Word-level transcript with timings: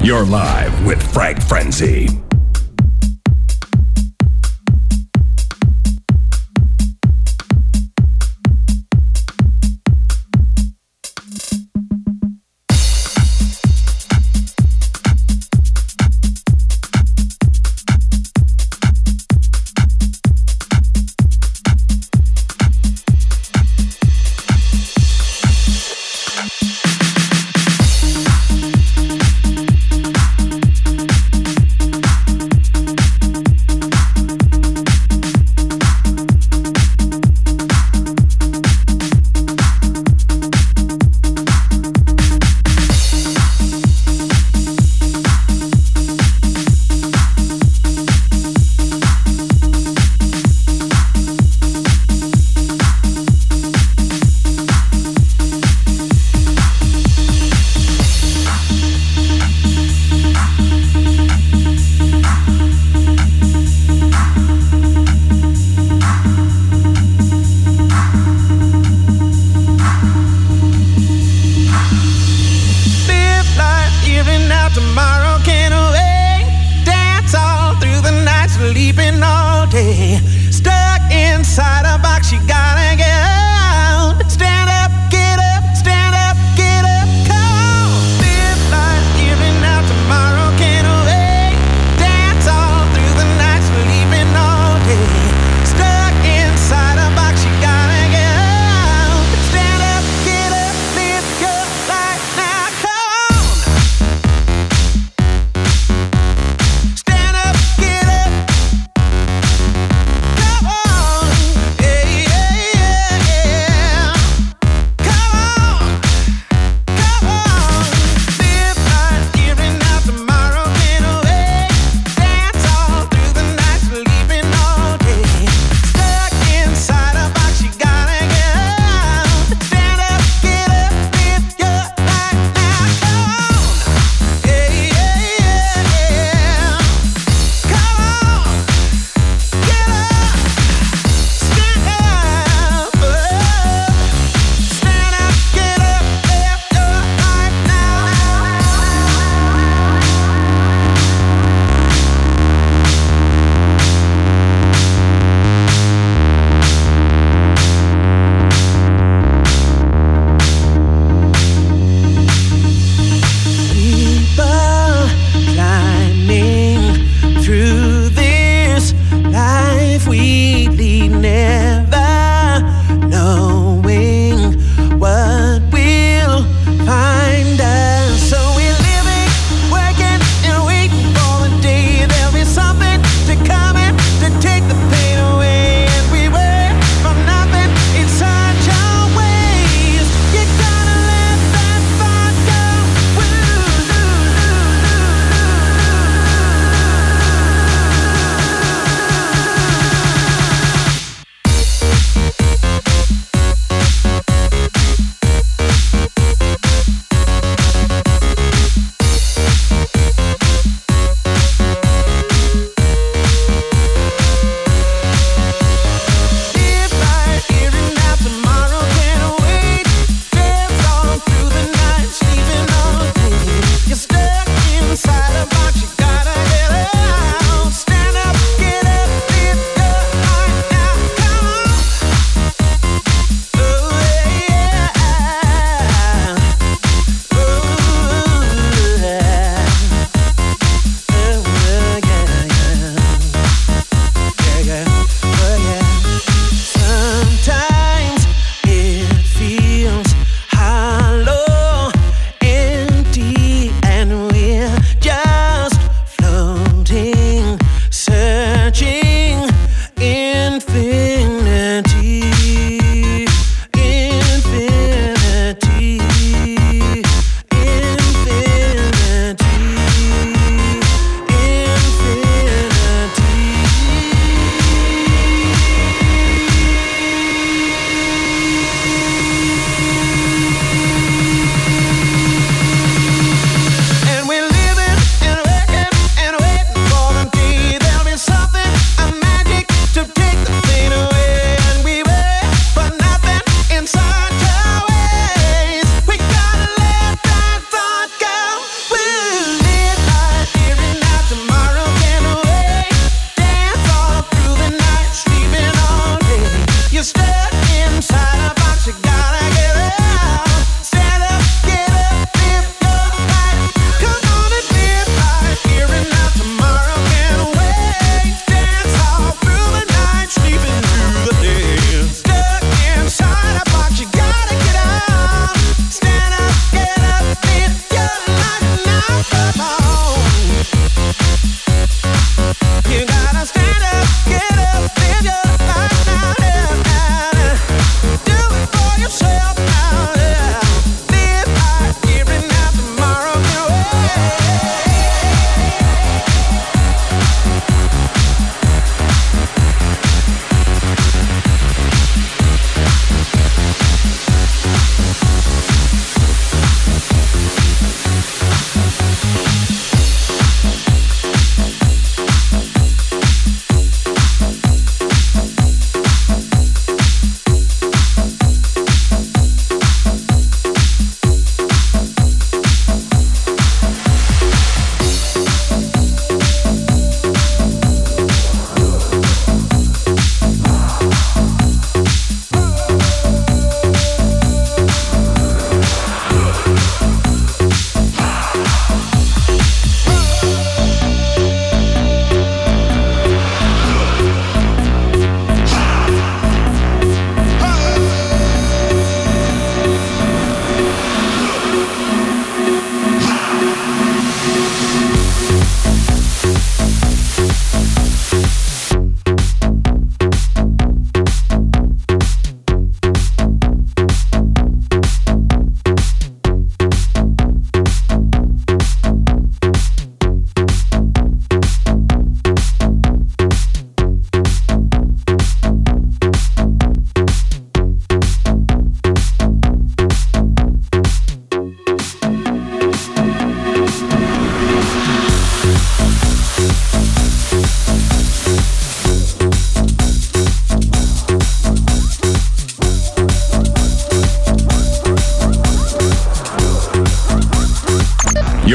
You're 0.02 0.23
live 0.23 0.86
with 0.86 1.02
Frank 1.11 1.41
Frenzy. 1.43 2.07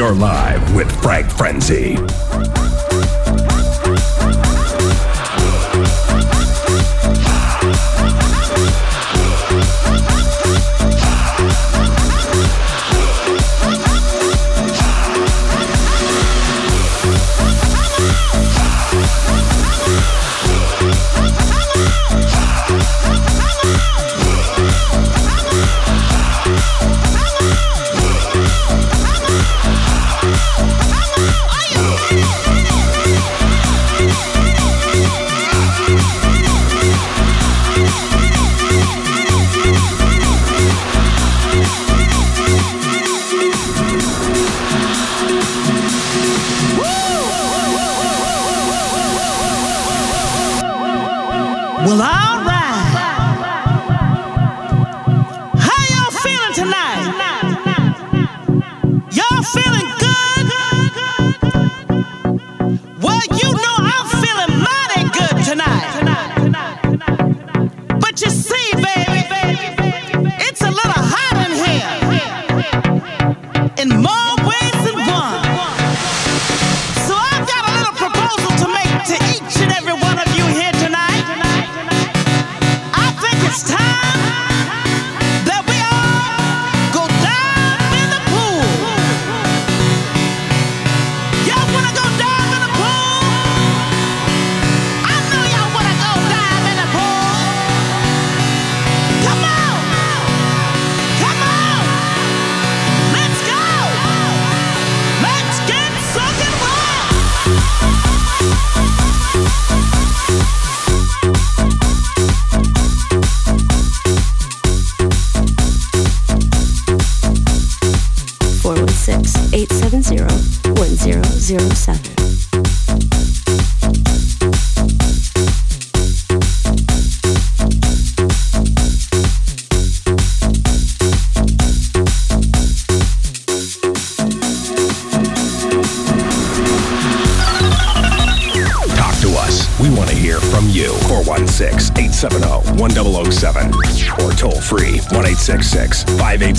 You're 0.07 0.15
live 0.15 0.73
with 0.73 0.89
Frank 1.01 1.29
Frenzy. 1.29 2.06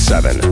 7. 0.08 0.47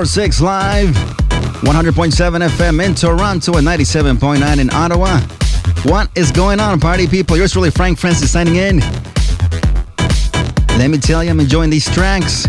104.6 0.00 0.40
Live, 0.40 0.94
100.7 1.60 2.48
FM 2.48 2.82
in 2.86 2.94
Toronto, 2.94 3.58
and 3.58 3.66
97.9 3.66 4.58
in 4.58 4.70
Ottawa. 4.72 5.20
What 5.82 6.08
is 6.16 6.32
going 6.32 6.58
on, 6.58 6.80
party 6.80 7.06
people? 7.06 7.36
Yours 7.36 7.52
truly, 7.52 7.70
Frank 7.70 7.98
Frenzy, 7.98 8.24
signing 8.24 8.56
in. 8.56 8.78
Let 10.78 10.88
me 10.88 10.96
tell 10.96 11.22
you, 11.22 11.28
I'm 11.28 11.38
enjoying 11.38 11.68
these 11.68 11.84
tracks. 11.92 12.46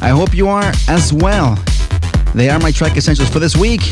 I 0.00 0.08
hope 0.08 0.34
you 0.34 0.48
are 0.48 0.72
as 0.88 1.12
well. 1.12 1.62
They 2.34 2.48
are 2.48 2.58
my 2.58 2.70
track 2.70 2.96
essentials 2.96 3.28
for 3.28 3.38
this 3.38 3.54
week, 3.54 3.82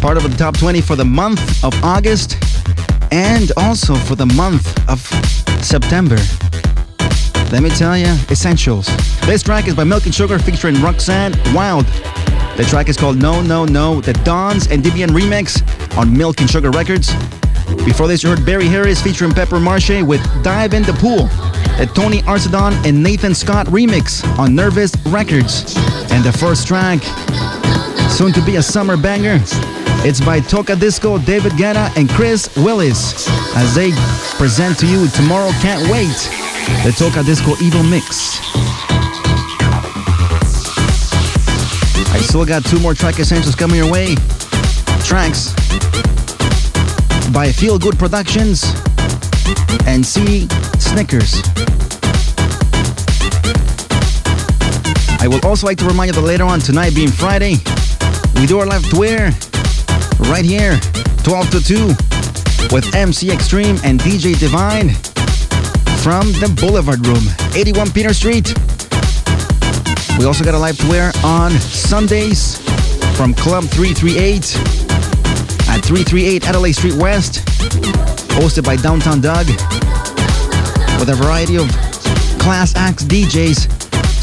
part 0.00 0.16
of 0.16 0.22
the 0.22 0.34
top 0.38 0.56
20 0.56 0.80
for 0.80 0.96
the 0.96 1.04
month 1.04 1.62
of 1.62 1.74
August, 1.84 2.38
and 3.12 3.52
also 3.58 3.94
for 3.94 4.14
the 4.14 4.24
month 4.24 4.88
of 4.88 5.00
September. 5.62 6.16
Let 7.52 7.64
me 7.64 7.70
tell 7.70 7.98
you, 7.98 8.06
essentials. 8.30 8.86
This 9.26 9.42
track 9.42 9.66
is 9.66 9.74
by 9.74 9.82
Milk 9.82 10.04
and 10.04 10.14
Sugar 10.14 10.38
featuring 10.38 10.80
Roxanne 10.80 11.32
Wild. 11.52 11.84
The 12.56 12.64
track 12.68 12.88
is 12.88 12.96
called 12.96 13.16
No 13.16 13.42
No 13.42 13.64
No, 13.64 14.00
the 14.00 14.12
Dons 14.12 14.68
and 14.68 14.84
DBN 14.84 15.08
remix 15.08 15.60
on 15.98 16.16
Milk 16.16 16.40
and 16.40 16.48
Sugar 16.48 16.70
Records. 16.70 17.12
Before 17.84 18.06
this, 18.06 18.22
you 18.22 18.28
heard 18.28 18.46
Barry 18.46 18.66
Harris 18.66 19.02
featuring 19.02 19.32
Pepper 19.32 19.56
Mashay 19.56 20.06
with 20.06 20.22
Dive 20.44 20.74
in 20.74 20.84
the 20.84 20.92
Pool, 20.92 21.24
the 21.76 21.90
Tony 21.92 22.22
Arzadon 22.22 22.72
and 22.86 23.02
Nathan 23.02 23.34
Scott 23.34 23.66
remix 23.66 24.24
on 24.38 24.54
Nervous 24.54 24.94
Records. 25.06 25.74
And 26.12 26.22
the 26.22 26.32
first 26.32 26.68
track, 26.68 27.02
soon 28.12 28.32
to 28.32 28.40
be 28.42 28.56
a 28.56 28.62
summer 28.62 28.96
banger, 28.96 29.40
it's 30.06 30.20
by 30.20 30.38
Tocadisco, 30.38 31.24
David 31.26 31.52
Guetta, 31.52 31.94
and 31.96 32.08
Chris 32.10 32.54
Willis 32.56 33.26
as 33.56 33.74
they 33.74 33.90
present 34.38 34.78
to 34.78 34.86
you 34.86 35.08
Tomorrow 35.08 35.50
Can't 35.60 35.90
Wait 35.90 36.49
the 36.84 36.90
Tocadisco 36.96 37.60
Evil 37.60 37.82
Mix. 37.82 38.40
I 42.12 42.18
still 42.22 42.44
got 42.44 42.64
two 42.64 42.78
more 42.80 42.94
track 42.94 43.18
essentials 43.18 43.54
coming 43.54 43.76
your 43.76 43.90
way. 43.90 44.14
Tracks 45.04 45.52
by 47.32 47.52
Feel 47.52 47.78
Good 47.78 47.98
Productions 47.98 48.64
and 49.86 50.04
C 50.04 50.48
Snickers. 50.78 51.42
I 55.20 55.28
would 55.28 55.44
also 55.44 55.66
like 55.66 55.78
to 55.78 55.84
remind 55.84 56.08
you 56.08 56.14
that 56.14 56.26
later 56.26 56.44
on 56.44 56.60
tonight, 56.60 56.94
being 56.94 57.10
Friday, 57.10 57.56
we 58.36 58.46
do 58.46 58.58
our 58.58 58.66
live 58.66 58.88
Twitter 58.88 59.30
right 60.30 60.44
here, 60.44 60.80
12 61.24 61.50
to 61.50 61.60
2, 61.62 61.86
with 62.74 62.94
MC 62.94 63.30
Extreme 63.30 63.76
and 63.84 64.00
DJ 64.00 64.38
Divine 64.38 64.94
from 66.02 66.32
the 66.40 66.48
Boulevard 66.60 67.06
Room, 67.06 67.22
81 67.54 67.90
Peter 67.92 68.14
Street. 68.14 68.54
We 70.18 70.24
also 70.24 70.44
got 70.44 70.54
a 70.54 70.58
live 70.58 70.78
tour 70.78 71.10
on 71.22 71.52
Sundays 71.60 72.56
from 73.16 73.34
Club 73.34 73.64
338 73.64 74.56
at 75.68 75.84
338 75.84 76.48
Adelaide 76.48 76.72
Street 76.72 76.94
West, 76.94 77.44
hosted 78.38 78.64
by 78.64 78.76
Downtown 78.76 79.20
Doug, 79.20 79.46
with 80.98 81.10
a 81.10 81.16
variety 81.20 81.56
of 81.56 81.68
class 82.40 82.74
acts 82.76 83.04
DJs 83.04 83.68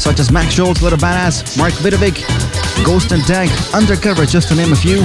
such 0.00 0.18
as 0.18 0.32
Max 0.32 0.54
Schultz, 0.54 0.82
Little 0.82 0.98
Badass, 0.98 1.56
Mark 1.58 1.72
Vidovic, 1.74 2.16
Ghost 2.84 3.12
and 3.12 3.22
Tag, 3.24 3.48
Undercover, 3.72 4.26
just 4.26 4.48
to 4.48 4.54
name 4.54 4.72
a 4.72 4.76
few. 4.76 4.98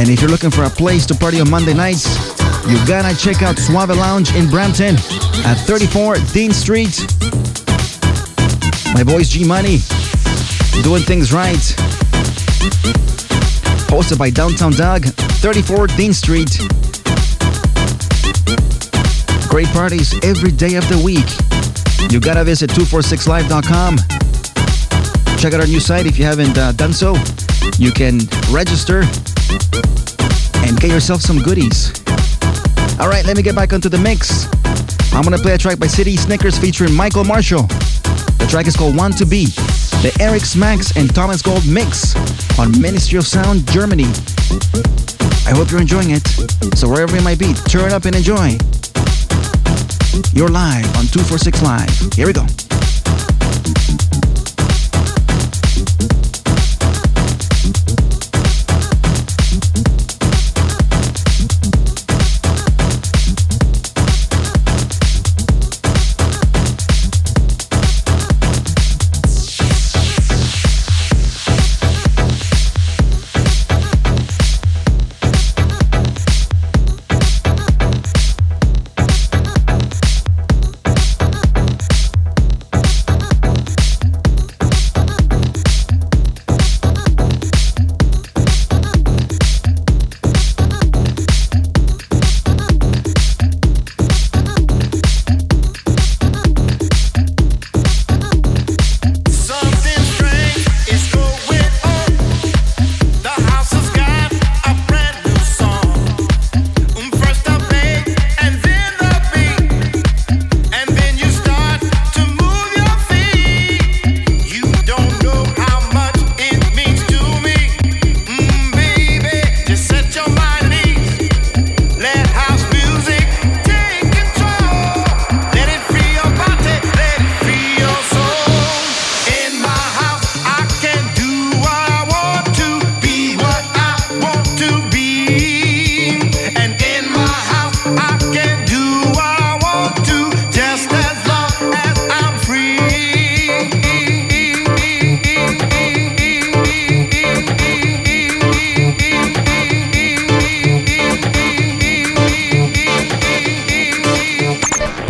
And 0.00 0.10
if 0.10 0.20
you're 0.20 0.30
looking 0.30 0.50
for 0.50 0.64
a 0.64 0.70
place 0.70 1.06
to 1.06 1.14
party 1.14 1.40
on 1.40 1.48
Monday 1.48 1.74
nights, 1.74 2.23
you 2.68 2.76
gotta 2.86 3.16
check 3.16 3.42
out 3.42 3.58
Suave 3.58 3.90
Lounge 3.90 4.34
in 4.34 4.48
Brampton 4.48 4.96
at 5.44 5.54
34 5.66 6.16
Dean 6.32 6.52
Street. 6.52 7.00
My 8.94 9.02
boys 9.04 9.28
G 9.28 9.44
Money 9.44 9.78
doing 10.82 11.02
things 11.02 11.32
right. 11.32 11.64
Hosted 13.88 14.18
by 14.18 14.30
Downtown 14.30 14.72
Doug, 14.72 15.04
34 15.04 15.88
Dean 15.88 16.12
Street. 16.12 16.58
Great 19.48 19.68
parties 19.68 20.14
every 20.24 20.50
day 20.50 20.76
of 20.76 20.88
the 20.88 21.00
week. 21.04 21.28
You 22.12 22.20
gotta 22.20 22.44
visit 22.44 22.70
246live.com. 22.70 23.96
Check 25.38 25.52
out 25.52 25.60
our 25.60 25.66
new 25.66 25.80
site 25.80 26.06
if 26.06 26.18
you 26.18 26.24
haven't 26.24 26.56
uh, 26.56 26.72
done 26.72 26.92
so. 26.92 27.14
You 27.78 27.90
can 27.90 28.20
register 28.50 29.00
and 30.62 30.80
get 30.80 30.90
yourself 30.90 31.20
some 31.20 31.42
goodies. 31.42 32.03
All 33.00 33.08
right, 33.08 33.24
let 33.26 33.36
me 33.36 33.42
get 33.42 33.56
back 33.56 33.72
onto 33.72 33.88
the 33.88 33.98
mix. 33.98 34.46
I'm 35.12 35.24
gonna 35.24 35.38
play 35.38 35.54
a 35.54 35.58
track 35.58 35.78
by 35.78 35.88
City 35.88 36.16
Snickers 36.16 36.56
featuring 36.56 36.94
Michael 36.94 37.24
Marshall. 37.24 37.62
The 37.62 38.46
track 38.48 38.66
is 38.66 38.76
called 38.76 38.96
Want 38.96 39.18
to 39.18 39.26
Be, 39.26 39.46
the 40.02 40.16
Eric 40.20 40.42
Smax 40.42 40.96
and 40.96 41.12
Thomas 41.12 41.42
Gold 41.42 41.66
mix 41.66 42.14
on 42.58 42.80
Ministry 42.80 43.18
of 43.18 43.26
Sound 43.26 43.66
Germany. 43.68 44.06
I 45.46 45.52
hope 45.54 45.70
you're 45.70 45.80
enjoying 45.80 46.10
it. 46.10 46.26
So 46.76 46.88
wherever 46.88 47.16
you 47.16 47.22
might 47.22 47.38
be, 47.38 47.52
turn 47.68 47.92
up 47.92 48.04
and 48.04 48.14
enjoy. 48.14 48.58
You're 50.32 50.48
live 50.48 50.86
on 50.96 51.06
246 51.10 51.62
Live. 51.62 52.12
Here 52.14 52.26
we 52.26 52.32
go. 52.32 52.46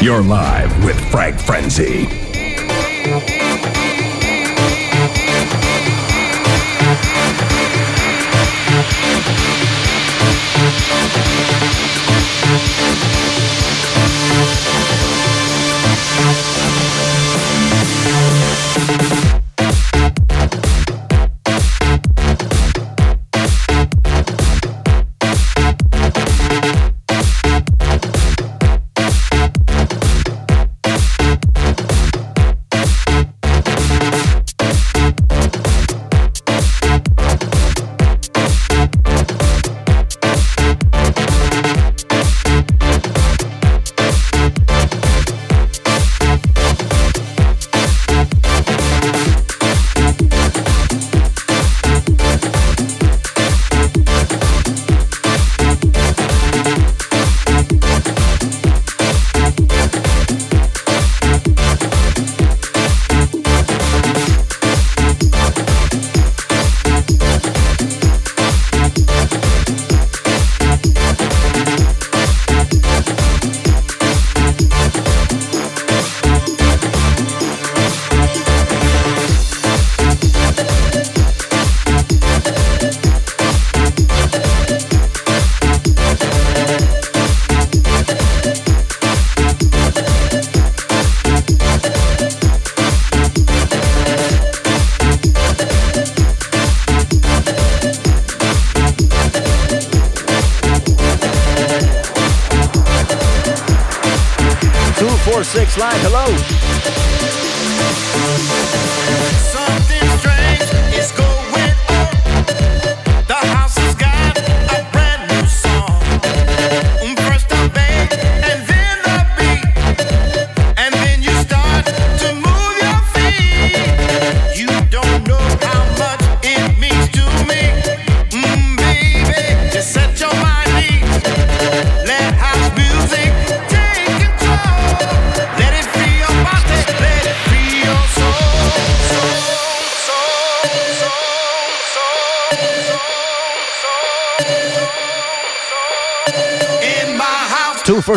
You're 0.05 0.23
live 0.23 0.85
with 0.85 1.01
Frank 1.11 1.40
Frenzy. 1.40 2.24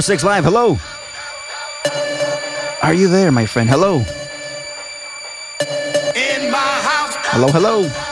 Six 0.08 0.24
Live. 0.24 0.46
Hello. 0.46 0.78
Are 2.82 2.93
you 2.93 3.10
there, 3.10 3.30
my 3.30 3.46
friend? 3.46 3.70
Hello. 3.70 4.06
Hello, 7.34 7.48
hello. 7.50 8.07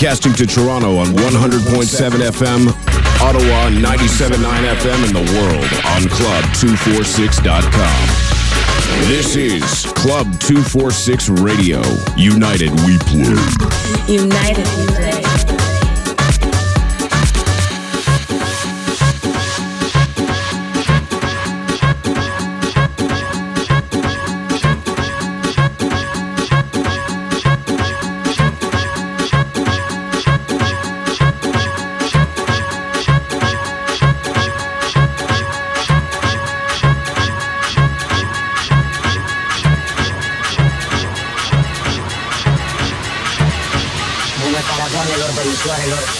Broadcasting 0.00 0.32
to 0.32 0.46
Toronto 0.46 0.96
on 0.96 1.08
100.7 1.08 2.30
FM, 2.30 2.68
Ottawa 3.20 3.68
97.9 3.68 4.74
FM, 4.76 5.04
and 5.04 5.14
the 5.14 5.20
world 5.36 5.68
on 5.84 6.08
Club246.com. 6.08 8.08
This 9.08 9.36
is 9.36 9.84
Club 9.92 10.40
246 10.40 11.28
Radio. 11.28 11.82
United 12.16 12.70
We 12.86 12.96
Play. 12.96 13.36
United 14.08 14.66
we 14.78 14.86
play. 14.86 15.09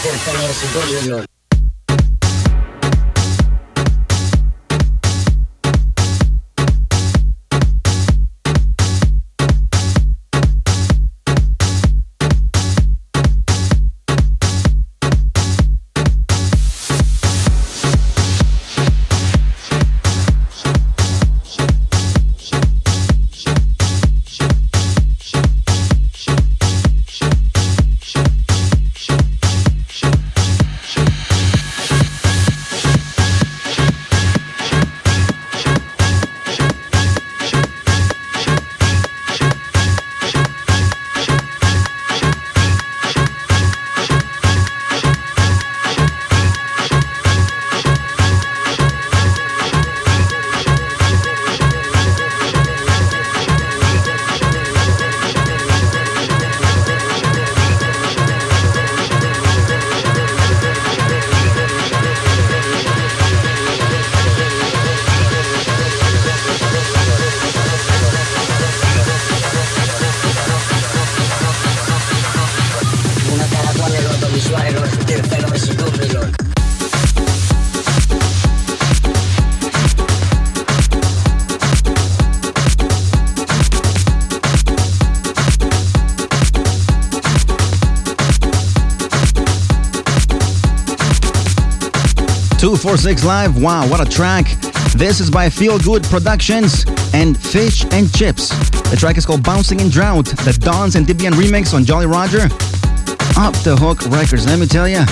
por 0.02 0.16
favor, 0.18 0.54
si 0.54 1.29
246 92.80 93.26
Live. 93.26 93.62
Wow, 93.62 93.86
what 93.90 94.00
a 94.00 94.10
track! 94.10 94.46
This 94.96 95.20
is 95.20 95.30
by 95.30 95.50
Feel 95.50 95.78
Good 95.78 96.02
Productions 96.04 96.86
and 97.12 97.38
Fish 97.38 97.84
and 97.92 98.10
Chips. 98.14 98.48
The 98.88 98.96
track 98.98 99.18
is 99.18 99.26
called 99.26 99.42
Bouncing 99.42 99.80
in 99.80 99.90
Drought, 99.90 100.24
the 100.24 100.58
Dons 100.58 100.94
and 100.94 101.06
DBN 101.06 101.32
remix 101.32 101.74
on 101.74 101.84
Jolly 101.84 102.06
Roger. 102.06 102.44
Up 103.36 103.52
the 103.64 103.76
hook 103.78 104.00
records, 104.06 104.46
let 104.46 104.58
me 104.58 104.64
tell 104.64 104.88
you. 104.88 105.04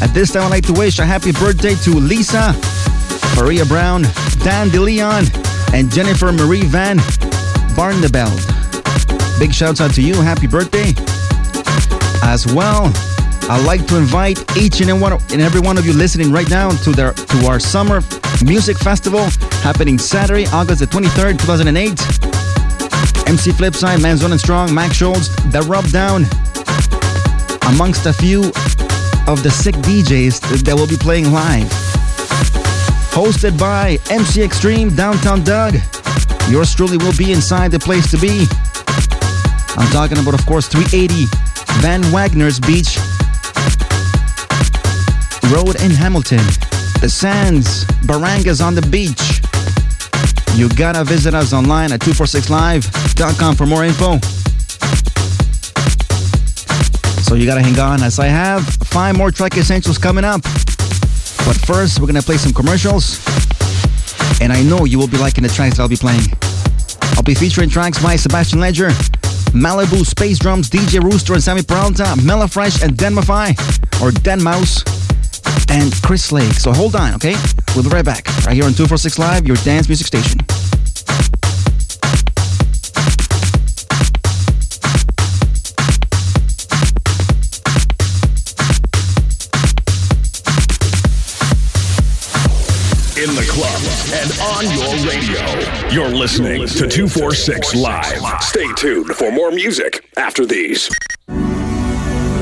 At 0.00 0.12
this 0.14 0.32
time, 0.32 0.44
I'd 0.44 0.48
like 0.48 0.66
to 0.68 0.72
wish 0.72 0.98
a 0.98 1.04
happy 1.04 1.32
birthday 1.32 1.74
to 1.74 1.90
Lisa, 1.90 2.54
Maria 3.36 3.66
Brown, 3.66 4.00
Dan 4.40 4.70
DeLeon, 4.70 5.28
and 5.74 5.92
Jennifer 5.92 6.32
Marie 6.32 6.64
Van 6.64 6.96
Barnabell. 7.76 8.34
Big 9.38 9.52
shouts 9.52 9.82
out 9.82 9.92
to 9.92 10.02
you, 10.02 10.14
happy 10.14 10.46
birthday 10.46 10.94
as 12.22 12.46
well. 12.54 12.90
I'd 13.50 13.66
like 13.66 13.84
to 13.88 13.96
invite 13.96 14.38
each 14.56 14.80
and 14.80 14.88
every 14.88 15.60
one 15.60 15.76
of 15.76 15.84
you 15.84 15.92
listening 15.92 16.30
right 16.30 16.48
now 16.48 16.70
to 16.70 16.92
their 16.92 17.12
to 17.12 17.46
our 17.46 17.58
summer 17.58 18.00
music 18.44 18.78
festival 18.78 19.28
happening 19.64 19.98
Saturday, 19.98 20.46
August 20.52 20.78
the 20.78 20.86
23rd, 20.86 21.36
2008. 21.40 21.90
MC 23.28 23.50
Flipside, 23.50 23.98
Manzon 23.98 24.30
and 24.30 24.38
Strong, 24.38 24.72
Max 24.72 24.94
Schultz, 24.94 25.34
The 25.50 25.62
Rub 25.62 25.84
Down, 25.90 26.26
amongst 27.74 28.06
a 28.06 28.12
few 28.12 28.52
of 29.26 29.42
the 29.42 29.50
sick 29.50 29.74
DJs 29.82 30.62
that 30.62 30.76
will 30.76 30.86
be 30.86 30.96
playing 30.96 31.32
live. 31.32 31.66
Hosted 33.10 33.58
by 33.58 33.98
MC 34.10 34.44
Extreme, 34.44 34.94
Downtown 34.94 35.42
Doug. 35.42 35.74
Yours 36.48 36.72
truly 36.72 36.98
will 36.98 37.16
be 37.18 37.32
inside 37.32 37.72
the 37.72 37.80
place 37.80 38.12
to 38.12 38.18
be. 38.18 38.46
I'm 39.76 39.90
talking 39.90 40.18
about, 40.18 40.34
of 40.34 40.46
course, 40.46 40.68
380 40.68 41.26
Van 41.80 42.00
Wagner's 42.12 42.60
Beach 42.60 42.96
Road 45.50 45.82
in 45.82 45.90
Hamilton. 45.90 46.38
The 47.00 47.08
Sands, 47.08 47.84
Barangas 48.06 48.64
on 48.64 48.76
the 48.76 48.82
beach. 48.82 49.40
You 50.56 50.68
gotta 50.68 51.02
visit 51.02 51.34
us 51.34 51.52
online 51.52 51.92
at 51.92 52.00
246live.com 52.00 53.56
for 53.56 53.66
more 53.66 53.84
info. 53.84 54.18
So 57.22 57.34
you 57.34 57.46
gotta 57.46 57.62
hang 57.62 57.78
on 57.80 58.02
as 58.02 58.18
I 58.20 58.26
have 58.26 58.64
five 58.64 59.16
more 59.16 59.32
track 59.32 59.56
essentials 59.56 59.98
coming 59.98 60.24
up. 60.24 60.42
But 60.42 61.56
first, 61.66 61.98
we're 61.98 62.06
gonna 62.06 62.22
play 62.22 62.36
some 62.36 62.52
commercials. 62.52 63.18
And 64.40 64.52
I 64.52 64.62
know 64.62 64.84
you 64.84 64.98
will 64.98 65.08
be 65.08 65.18
liking 65.18 65.42
the 65.42 65.48
tracks 65.48 65.80
I'll 65.80 65.88
be 65.88 65.96
playing. 65.96 66.26
I'll 67.16 67.24
be 67.24 67.34
featuring 67.34 67.68
tracks 67.70 68.00
by 68.00 68.14
Sebastian 68.14 68.60
Ledger, 68.60 68.90
Malibu 69.50 70.06
Space 70.06 70.38
Drums, 70.38 70.70
DJ 70.70 71.02
Rooster 71.02 71.34
and 71.34 71.42
Sammy 71.42 71.62
Peralta, 71.62 72.14
Melleefresh 72.18 72.84
and 72.84 72.96
Denmafy, 72.96 73.50
or 74.00 74.10
Denmouse, 74.10 74.99
and 75.70 75.92
Chris 76.02 76.32
Lake. 76.32 76.52
So 76.54 76.72
hold 76.72 76.96
on, 76.96 77.14
okay? 77.14 77.36
We'll 77.74 77.84
be 77.84 77.90
right 77.90 78.04
back. 78.04 78.26
Right 78.44 78.54
here 78.54 78.64
on 78.64 78.72
246 78.72 79.18
Live, 79.18 79.46
your 79.46 79.56
dance 79.58 79.88
music 79.88 80.06
station. 80.06 80.40
In 93.16 93.34
the 93.36 93.46
club 93.50 93.80
and 94.14 94.30
on 94.40 94.64
your 94.76 95.08
radio. 95.08 95.92
You're 95.92 96.14
listening 96.16 96.66
to 96.66 96.88
246 96.88 97.74
Live. 97.74 98.42
Stay 98.42 98.72
tuned 98.74 99.10
for 99.10 99.30
more 99.30 99.50
music 99.50 100.08
after 100.16 100.46
these. 100.46 100.90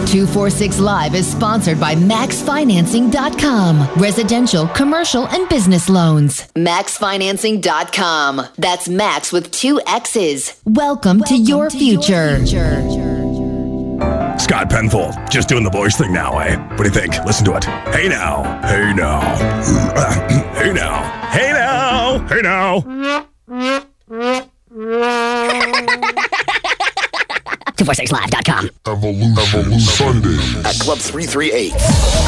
246 0.08 0.80
Live 0.80 1.14
is 1.14 1.30
sponsored 1.30 1.78
by 1.78 1.94
MaxFinancing.com. 1.94 3.86
Residential, 4.00 4.66
commercial, 4.68 5.28
and 5.28 5.46
business 5.50 5.90
loans. 5.90 6.46
MaxFinancing.com. 6.54 8.40
That's 8.56 8.88
Max 8.88 9.32
with 9.32 9.50
two 9.50 9.82
X's. 9.86 10.58
Welcome, 10.64 11.22
to, 11.24 11.36
your, 11.36 11.68
future. 11.68 12.38
Scott 14.38 14.70
Penfold, 14.70 15.14
just 15.28 15.50
doing 15.50 15.64
the 15.64 15.70
voice 15.70 15.96
thing 15.98 16.14
now, 16.14 16.38
eh? 16.38 16.56
What 16.56 16.78
do 16.78 16.84
you 16.84 16.90
think? 16.90 17.22
Listen 17.26 17.44
to 17.44 17.56
it. 17.56 17.64
Hey 17.64 18.08
now, 18.08 18.62
hey 18.66 18.94
now, 18.94 19.20
hey 20.54 20.72
now, 20.72 21.02
hey 21.28 21.52
now, 21.52 22.26
hey 22.28 22.40
now. 22.40 22.82
246live.com. 27.88 28.68
Evolution. 28.84 29.72
Evolution 29.72 29.80
Sunday 29.80 30.36
at 30.68 30.76
Club 30.76 31.00
338. 31.00 31.72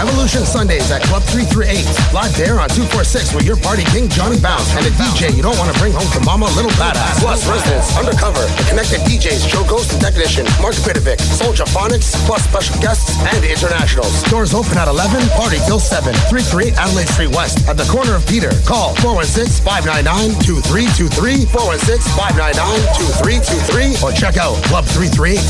Evolution 0.00 0.48
Sundays 0.48 0.88
at 0.88 1.04
Club 1.04 1.20
338. 1.28 1.84
Live 2.16 2.32
there 2.40 2.56
on 2.56 2.72
246 2.72 3.36
with 3.36 3.44
your 3.44 3.60
party 3.60 3.84
king 3.92 4.08
Johnny 4.08 4.40
Bounce 4.40 4.72
and 4.80 4.88
a 4.88 4.92
DJ 4.96 5.28
you 5.36 5.44
don't 5.44 5.60
want 5.60 5.68
to 5.68 5.76
bring 5.76 5.92
home 5.92 6.08
to 6.16 6.20
mama, 6.24 6.48
Little 6.56 6.72
Badass. 6.80 7.20
Plus 7.20 7.44
residents, 7.44 7.92
undercover, 7.92 8.40
the 8.56 8.64
connected 8.72 9.04
DJs, 9.04 9.52
Joe 9.52 9.60
Ghost 9.68 9.92
and 9.92 10.00
Technician, 10.00 10.48
Mark 10.64 10.80
Pidovic, 10.80 11.20
Soldier 11.20 11.68
Phonics, 11.68 12.16
plus 12.24 12.40
special 12.48 12.80
guests 12.80 13.20
and 13.20 13.44
internationals. 13.44 14.16
Doors 14.32 14.56
open 14.56 14.80
at 14.80 14.88
11, 14.88 15.28
party 15.36 15.60
till 15.68 15.76
7. 15.76 16.16
338 16.32 16.72
Adelaide 16.80 17.12
Street 17.12 17.36
West 17.36 17.68
at 17.68 17.76
the 17.76 17.84
corner 17.92 18.16
of 18.16 18.24
Peter. 18.24 18.48
Call 18.64 18.96
416-599-2323, 19.04 21.44
416-599-2323, 21.52 24.00
or 24.00 24.16
check 24.16 24.40
out 24.40 24.56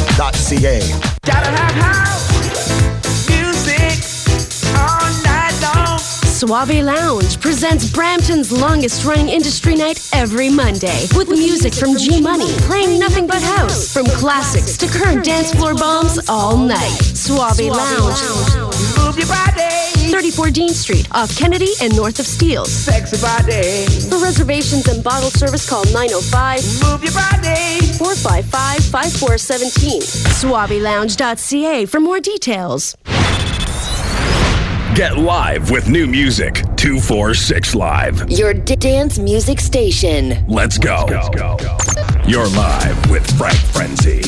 club338.ca. 0.01 0.81
Gotta 1.25 1.51
have 1.51 1.73
house 1.73 3.29
music 3.29 3.99
all 4.77 5.11
night 5.25 5.55
long. 5.63 5.99
Suave 5.99 6.83
Lounge 6.85 7.41
presents 7.41 7.91
Brampton's 7.91 8.51
longest 8.53 9.05
running 9.05 9.29
industry 9.29 9.75
night 9.75 10.09
every 10.15 10.51
Monday 10.51 11.07
with 11.17 11.29
music 11.29 11.75
from 11.75 11.97
G 11.97 12.21
Money 12.21 12.53
playing 12.61 12.99
nothing 12.99 13.27
but 13.27 13.43
house 13.43 13.93
from 13.93 14.07
classics 14.07 14.77
to 14.79 14.87
current 14.87 15.25
dance 15.25 15.53
floor 15.55 15.75
bombs 15.75 16.19
all 16.29 16.57
night. 16.57 16.99
Suave 17.15 17.61
Lounge. 17.61 18.60
Move 19.11 19.19
your 19.19 19.27
body. 19.27 20.13
34 20.13 20.51
Dean 20.51 20.69
Street, 20.69 21.09
off 21.11 21.37
Kennedy 21.37 21.73
and 21.83 21.97
north 21.97 22.21
of 22.21 22.27
Steeles. 22.27 22.71
Sexy 22.71 23.21
body. 23.21 23.87
For 24.09 24.23
reservations 24.23 24.87
and 24.87 25.03
bottle 25.03 25.31
service, 25.31 25.69
call 25.69 25.83
905 25.87 26.63
Move 26.85 27.03
your 27.03 27.13
body. 27.13 27.81
455 27.99 28.85
5417. 28.85 30.01
SuaveLounge.ca 30.01 31.87
for 31.87 31.99
more 31.99 32.21
details. 32.21 32.97
Get 34.95 35.19
live 35.19 35.73
with 35.73 35.89
new 35.89 36.07
music. 36.07 36.63
246 36.77 37.75
Live. 37.75 38.31
Your 38.31 38.55
d- 38.55 38.77
dance 38.77 39.19
music 39.19 39.59
station. 39.59 40.47
Let's 40.47 40.79
go. 40.79 41.07
You're 42.29 42.47
live 42.47 43.11
with 43.11 43.27
Frank 43.37 43.59
Frenzy. 43.59 44.23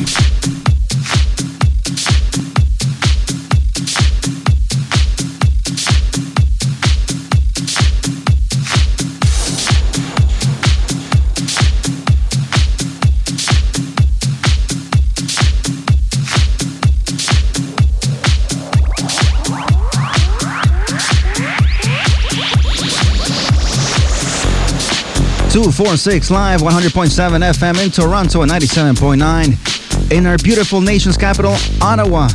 Two 25.52 25.70
four 25.70 25.98
six 25.98 26.30
live, 26.30 26.62
100.7 26.62 27.10
FM 27.10 27.84
in 27.84 27.90
Toronto 27.90 28.40
and 28.40 28.50
97.9 28.50 30.10
in 30.10 30.26
our 30.26 30.38
beautiful 30.38 30.80
nation's 30.80 31.18
capital, 31.18 31.54
Ottawa. 31.82 32.30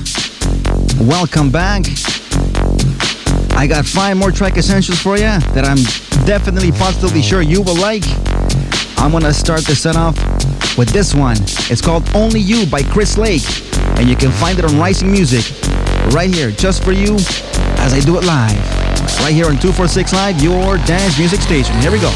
Welcome 1.02 1.50
back. 1.50 1.82
I 3.58 3.66
got 3.68 3.88
five 3.88 4.18
more 4.18 4.30
track 4.30 4.56
essentials 4.58 5.02
for 5.02 5.16
you 5.16 5.24
that 5.24 5.66
I'm 5.66 5.78
definitely 6.28 6.72
positively 6.72 7.24
sure 7.24 7.42
you 7.42 7.64
will 7.64 7.76
like. 7.82 8.04
I'm 9.00 9.12
gonna 9.12 9.34
start 9.34 9.62
the 9.62 9.74
set 9.76 9.96
off 9.96 10.16
with 10.78 10.90
this 10.90 11.16
one. 11.16 11.38
It's 11.72 11.82
called 11.82 12.08
Only 12.14 12.40
You 12.40 12.68
by 12.68 12.84
Chris 12.84 13.18
Lake, 13.18 13.42
and 13.98 14.08
you 14.08 14.16
can 14.16 14.30
find 14.30 14.60
it 14.60 14.66
on 14.66 14.78
Rising 14.78 15.12
Music 15.12 15.44
right 16.14 16.32
here, 16.32 16.52
just 16.52 16.84
for 16.84 16.92
you, 16.92 17.16
as 17.82 17.96
I 17.96 18.00
do 18.00 18.20
it 18.20 18.26
live. 18.26 18.56
Right 19.22 19.34
here 19.34 19.48
on 19.48 19.58
246 19.58 20.14
Live, 20.14 20.40
your 20.44 20.78
dance 20.86 21.18
music 21.18 21.42
station. 21.42 21.76
Here 21.82 21.92
we 21.92 22.00
go. 22.00 22.14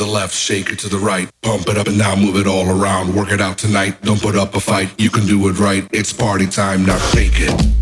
The 0.00 0.06
left, 0.06 0.34
shake 0.34 0.70
it 0.70 0.78
to 0.78 0.88
the 0.88 0.96
right. 0.96 1.28
Pump 1.42 1.68
it 1.68 1.76
up 1.76 1.86
and 1.86 1.98
now 1.98 2.16
move 2.16 2.36
it 2.36 2.46
all 2.46 2.66
around. 2.70 3.14
Work 3.14 3.32
it 3.32 3.40
out 3.40 3.58
tonight. 3.58 4.00
Don't 4.00 4.20
put 4.20 4.34
up 4.34 4.54
a 4.54 4.60
fight. 4.60 4.88
You 4.98 5.10
can 5.10 5.26
do 5.26 5.46
it 5.48 5.58
right. 5.58 5.86
It's 5.92 6.10
party 6.10 6.46
time. 6.46 6.86
Now 6.86 6.98
shake 7.12 7.34
it. 7.36 7.79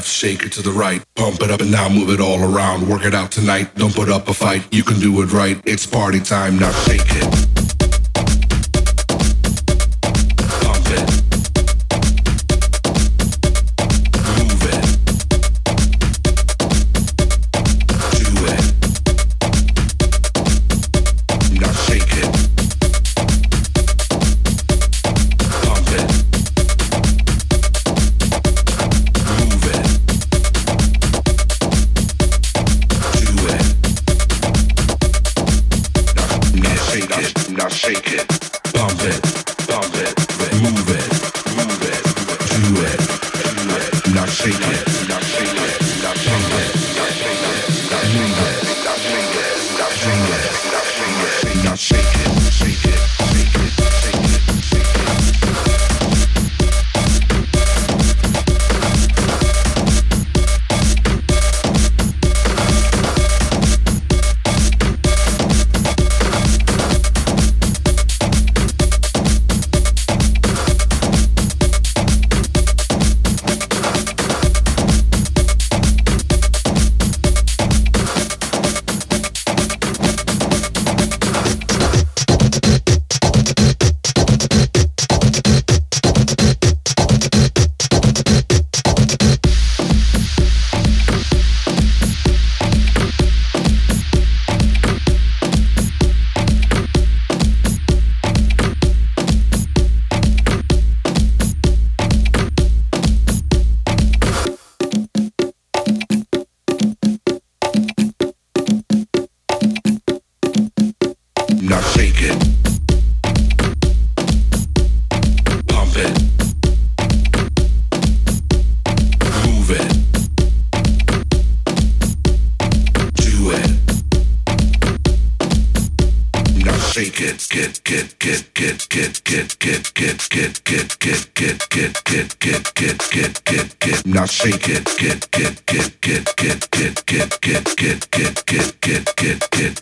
Left, 0.00 0.08
shake 0.08 0.42
it 0.44 0.52
to 0.52 0.62
the 0.62 0.70
right. 0.70 1.02
Pump 1.14 1.42
it 1.42 1.50
up 1.50 1.60
and 1.60 1.70
now 1.70 1.88
move 1.88 2.08
it 2.08 2.20
all 2.20 2.40
around. 2.42 2.88
Work 2.88 3.04
it 3.04 3.14
out 3.14 3.30
tonight. 3.30 3.74
Don't 3.74 3.94
put 3.94 4.08
up 4.08 4.28
a 4.28 4.34
fight. 4.34 4.62
You 4.72 4.82
can 4.82 4.98
do 4.98 5.20
it 5.22 5.32
right. 5.32 5.60
It's 5.66 5.86
party 5.86 6.20
time. 6.20 6.58
Now 6.58 6.72
shake 6.72 7.02
it. 7.04 7.59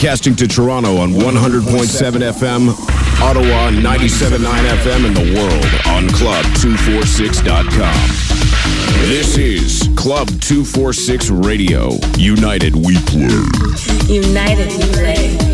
Broadcasting 0.00 0.32
to 0.36 0.48
Toronto 0.48 0.96
on 0.96 1.10
100.7 1.10 2.22
FM, 2.32 2.70
Ottawa 3.20 3.70
97.9 3.70 4.38
FM, 4.78 5.04
and 5.04 5.14
the 5.14 5.34
world 5.38 5.62
on 5.94 6.08
Club246.com. 6.08 8.08
This 9.10 9.36
is 9.36 9.90
Club 9.98 10.28
246 10.40 11.28
Radio. 11.28 11.98
United 12.16 12.74
we 12.76 12.96
play. 13.00 13.28
United 14.08 14.68
we 14.68 14.84
play. 14.94 15.49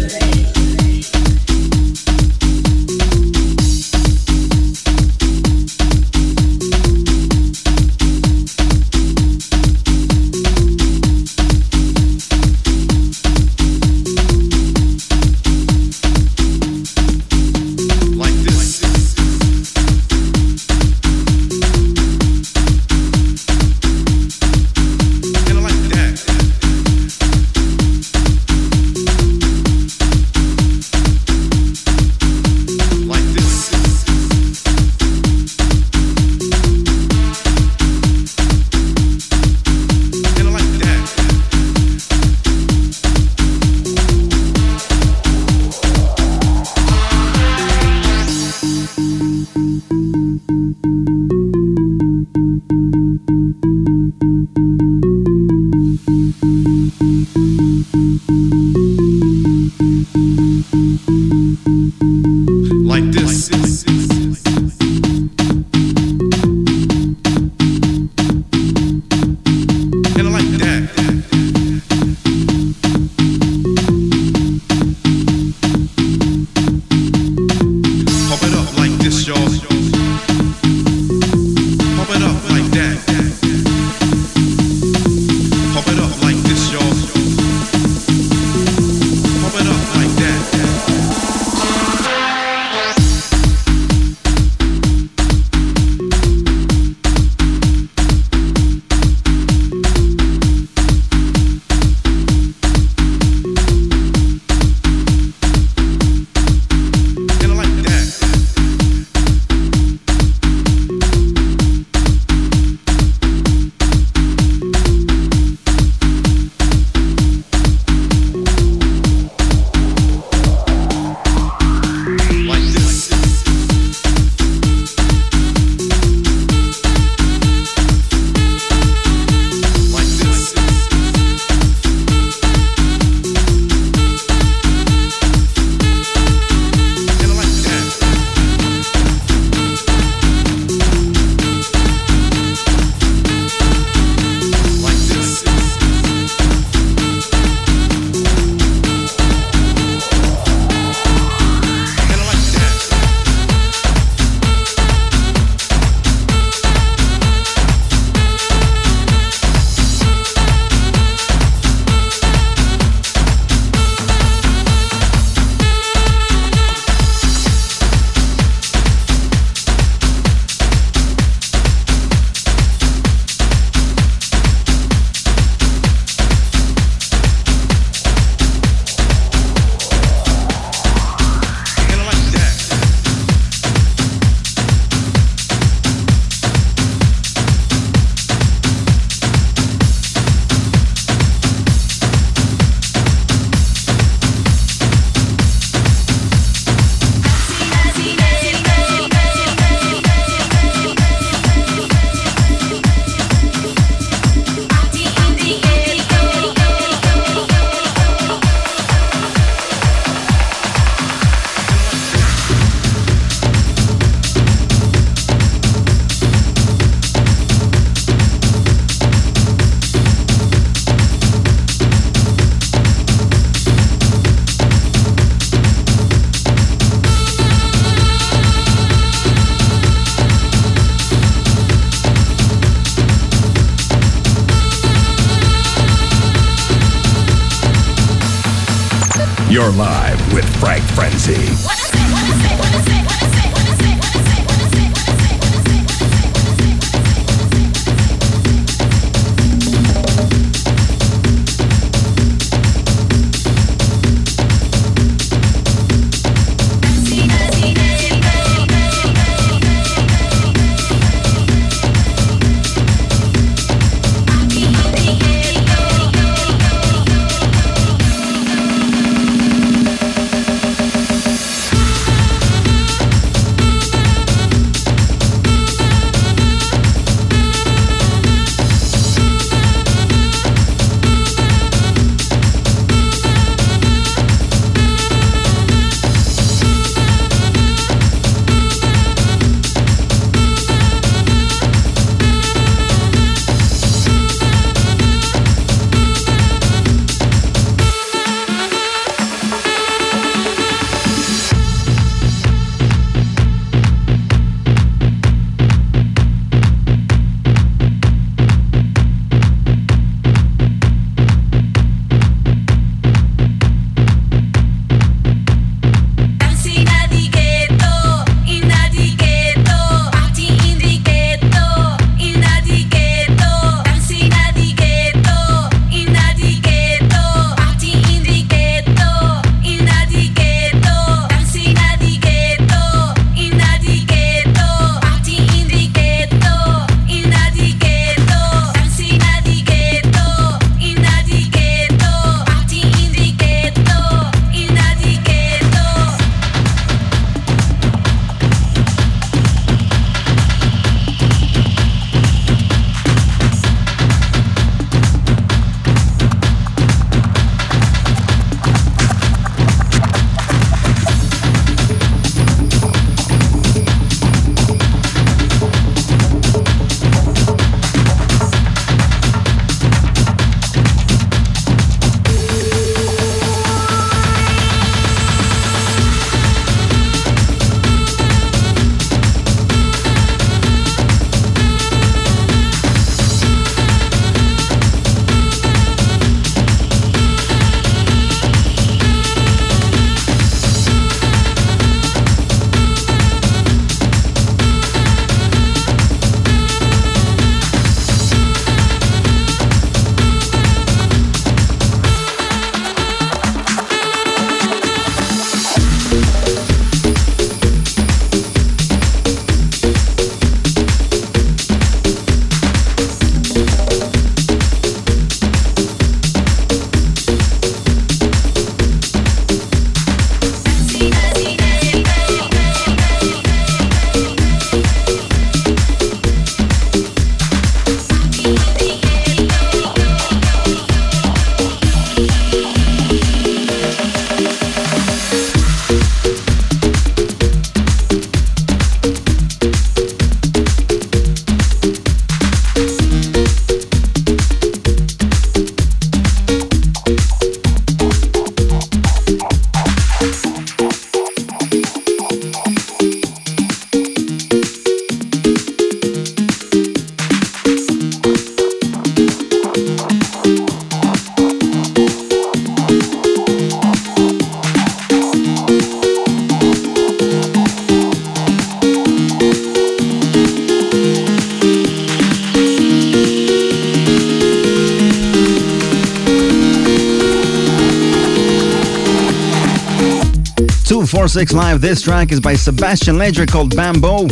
6 481.36 481.52
Live. 481.52 481.82
This 481.82 482.00
track 482.00 482.32
is 482.32 482.40
by 482.40 482.54
Sebastian 482.54 483.18
Ledger 483.18 483.44
called 483.44 483.76
Bamboo 483.76 484.26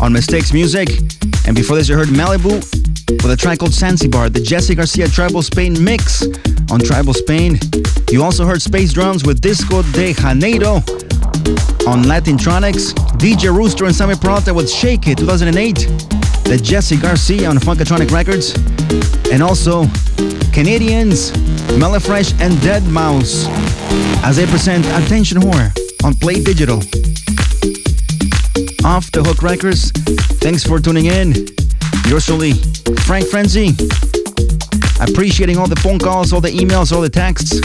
on 0.00 0.12
Mistakes 0.12 0.52
Music. 0.52 0.88
And 1.46 1.54
before 1.54 1.76
this, 1.76 1.88
you 1.88 1.94
heard 1.94 2.08
Malibu 2.08 2.54
with 3.22 3.30
a 3.30 3.36
track 3.36 3.60
called 3.60 3.70
Sansibar, 3.70 4.32
the 4.32 4.40
Jesse 4.40 4.74
Garcia 4.74 5.06
Tribal 5.06 5.42
Spain 5.42 5.72
mix 5.84 6.26
on 6.68 6.80
Tribal 6.80 7.14
Spain. 7.14 7.60
You 8.10 8.24
also 8.24 8.44
heard 8.44 8.60
Space 8.60 8.92
Drums 8.92 9.24
with 9.24 9.40
Disco 9.40 9.82
de 9.92 10.14
Janeiro 10.14 10.78
on 11.86 12.02
Latintronics, 12.10 12.92
DJ 13.20 13.56
Rooster 13.56 13.84
and 13.84 13.94
Sammy 13.94 14.16
Peralta 14.16 14.52
with 14.52 14.68
Shake 14.68 15.06
It 15.06 15.18
2008, 15.18 15.76
the 16.42 16.60
Jesse 16.60 16.96
Garcia 16.96 17.48
on 17.48 17.58
Funkatronic 17.58 18.10
Records, 18.10 18.56
and 19.30 19.44
also 19.44 19.84
Canadians, 20.52 21.30
Melleefresh 21.78 22.32
and 22.40 22.54
deadmau5 22.54 23.46
as 24.24 24.38
they 24.38 24.46
present 24.46 24.84
Attention 24.86 25.40
Horror 25.40 25.72
on 26.04 26.14
Play 26.14 26.42
Digital. 26.42 26.78
Off 28.84 29.10
the 29.12 29.22
Hook 29.24 29.42
Records, 29.42 29.90
thanks 30.40 30.64
for 30.64 30.80
tuning 30.80 31.06
in. 31.06 31.32
Yours 32.08 32.26
truly, 32.26 32.54
Frank 33.06 33.26
Frenzy. 33.28 33.70
Appreciating 35.00 35.58
all 35.58 35.68
the 35.68 35.80
phone 35.82 35.98
calls, 35.98 36.32
all 36.32 36.40
the 36.40 36.50
emails, 36.50 36.92
all 36.92 37.00
the 37.00 37.10
texts 37.10 37.60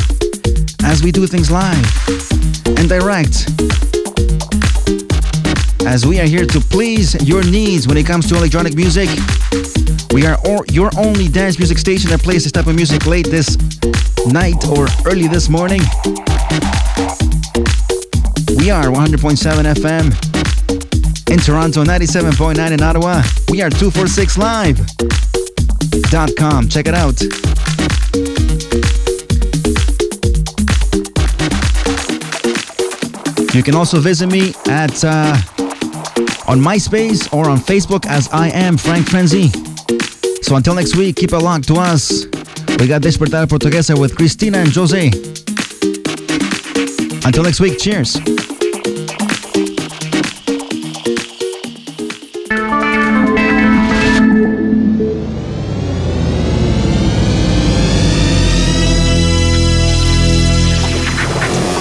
as 0.83 1.03
we 1.03 1.11
do 1.11 1.25
things 1.27 1.49
live 1.49 1.77
and 2.77 2.87
direct. 2.87 3.49
As 5.85 6.05
we 6.05 6.19
are 6.19 6.25
here 6.25 6.45
to 6.45 6.59
please 6.59 7.15
your 7.27 7.43
needs 7.43 7.87
when 7.87 7.97
it 7.97 8.05
comes 8.05 8.27
to 8.29 8.35
electronic 8.35 8.75
music. 8.75 9.09
We 10.11 10.25
are 10.25 10.37
your 10.69 10.91
only 10.97 11.27
dance 11.27 11.57
music 11.57 11.77
station 11.77 12.09
that 12.11 12.21
plays 12.21 12.43
this 12.43 12.51
type 12.51 12.67
of 12.67 12.75
music 12.75 13.05
late 13.05 13.27
this 13.27 13.57
night 14.27 14.67
or 14.67 14.87
early 15.05 15.27
this 15.27 15.49
morning. 15.49 15.81
We 18.57 18.71
are 18.71 18.85
100.7 18.85 19.75
FM 19.75 20.05
in 21.31 21.39
Toronto, 21.39 21.83
97.9 21.83 22.71
in 22.71 22.81
Ottawa. 22.81 23.21
We 23.51 23.61
are 23.61 23.69
246live.com. 23.69 26.67
Check 26.67 26.87
it 26.87 26.95
out. 26.95 27.21
You 33.53 33.61
can 33.63 33.75
also 33.75 33.99
visit 33.99 34.27
me 34.27 34.53
at 34.67 35.03
uh, 35.03 35.37
on 36.47 36.59
MySpace 36.59 37.31
or 37.33 37.47
on 37.49 37.59
Facebook 37.59 38.07
as 38.07 38.27
I 38.29 38.49
am 38.49 38.77
Frank 38.77 39.07
Frenzy. 39.07 39.49
So 40.41 40.55
until 40.55 40.73
next 40.73 40.95
week, 40.95 41.17
keep 41.17 41.31
it 41.31 41.39
locked 41.39 41.67
to 41.67 41.75
us. 41.75 42.25
We 42.79 42.87
got 42.87 43.03
Despertar 43.03 43.47
Portuguesa 43.47 43.95
with 43.99 44.15
Cristina 44.15 44.57
and 44.59 44.73
Jose. 44.73 45.36
Until 47.27 47.43
next 47.43 47.59
week, 47.59 47.77
cheers. 47.77 48.13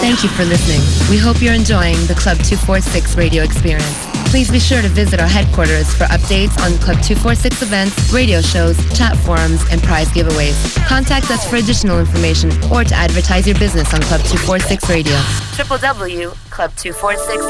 Thank 0.00 0.24
you 0.24 0.28
for 0.30 0.44
listening. 0.44 0.80
We 1.08 1.16
hope 1.16 1.40
you're 1.40 1.54
enjoying 1.54 1.94
the 2.06 2.16
Club 2.18 2.38
246 2.38 3.16
radio 3.16 3.44
experience. 3.44 4.05
Please 4.26 4.50
be 4.50 4.58
sure 4.58 4.82
to 4.82 4.88
visit 4.88 5.20
our 5.20 5.26
headquarters 5.28 5.94
for 5.94 6.04
updates 6.04 6.52
on 6.60 6.76
Club 6.78 7.00
246 7.02 7.62
events, 7.62 8.12
radio 8.12 8.40
shows, 8.42 8.76
chat 8.96 9.16
forums, 9.18 9.62
and 9.70 9.82
prize 9.82 10.08
giveaways. 10.08 10.76
Contact 10.86 11.30
us 11.30 11.48
for 11.48 11.56
additional 11.56 11.98
information 11.98 12.50
or 12.70 12.84
to 12.84 12.94
advertise 12.94 13.46
your 13.46 13.58
business 13.58 13.94
on 13.94 14.02
Club 14.02 14.20
246 14.22 14.90
Radio. 14.90 15.14
www.club246 15.56 17.48